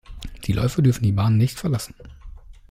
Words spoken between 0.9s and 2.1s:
die Bahnen nicht verlassen.